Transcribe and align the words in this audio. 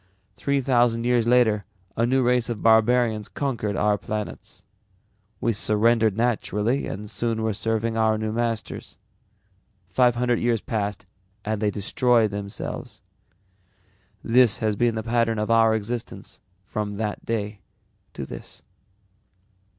Three 0.35 0.61
thousand 0.61 1.03
years 1.03 1.27
later 1.27 1.63
a 1.95 2.07
new 2.07 2.23
race 2.23 2.49
of 2.49 2.63
barbarians 2.63 3.29
conquered 3.29 3.75
our 3.75 3.99
planets. 3.99 4.63
We 5.39 5.53
surrendered 5.53 6.17
naturally 6.17 6.87
and 6.87 7.07
soon 7.07 7.43
were 7.43 7.53
serving 7.53 7.95
our 7.95 8.17
new 8.17 8.31
masters. 8.31 8.97
Five 9.91 10.15
hundred 10.15 10.39
years 10.39 10.59
passed 10.59 11.05
and 11.45 11.61
they 11.61 11.69
destroyed 11.69 12.31
themselves. 12.31 13.03
This 14.23 14.57
has 14.57 14.75
been 14.75 14.95
the 14.95 15.03
pattern 15.03 15.37
of 15.37 15.51
our 15.51 15.75
existence 15.75 16.39
from 16.65 16.97
that 16.97 17.23
day 17.23 17.59
to 18.13 18.25
this." 18.25 18.63